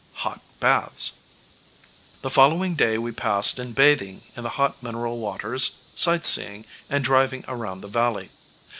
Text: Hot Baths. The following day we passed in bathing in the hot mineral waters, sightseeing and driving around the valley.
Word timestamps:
Hot 0.25 0.41
Baths. 0.59 1.19
The 2.23 2.31
following 2.31 2.73
day 2.73 2.97
we 2.97 3.11
passed 3.11 3.59
in 3.59 3.73
bathing 3.73 4.23
in 4.35 4.41
the 4.41 4.49
hot 4.57 4.81
mineral 4.81 5.19
waters, 5.19 5.77
sightseeing 5.93 6.65
and 6.89 7.03
driving 7.05 7.45
around 7.47 7.81
the 7.81 7.87
valley. 7.87 8.31